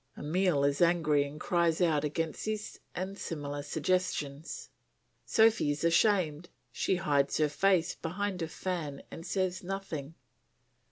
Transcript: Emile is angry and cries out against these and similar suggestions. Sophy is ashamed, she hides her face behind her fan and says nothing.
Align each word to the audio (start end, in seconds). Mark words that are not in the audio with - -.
Emile 0.17 0.63
is 0.63 0.81
angry 0.81 1.23
and 1.27 1.39
cries 1.39 1.79
out 1.79 2.03
against 2.03 2.45
these 2.45 2.79
and 2.95 3.19
similar 3.19 3.61
suggestions. 3.61 4.71
Sophy 5.25 5.69
is 5.69 5.83
ashamed, 5.83 6.49
she 6.71 6.95
hides 6.95 7.37
her 7.37 7.47
face 7.49 7.93
behind 7.93 8.41
her 8.41 8.47
fan 8.47 9.03
and 9.11 9.27
says 9.27 9.63
nothing. 9.63 10.15